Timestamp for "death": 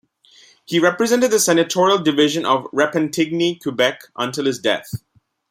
4.57-4.89